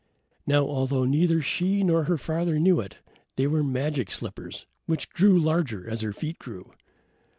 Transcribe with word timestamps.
Now, 0.47 0.65
although 0.65 1.03
neither 1.05 1.43
she 1.43 1.83
nor 1.83 2.05
her 2.05 2.17
father 2.17 2.57
knew 2.57 2.79
it, 2.79 2.97
they 3.35 3.45
were 3.45 3.61
magic 3.63 4.09
slippers 4.09 4.65
which 4.87 5.11
grew 5.11 5.37
larger 5.39 5.87
as 5.87 6.01
her 6.01 6.11
feet 6.11 6.39
grew. 6.39 6.73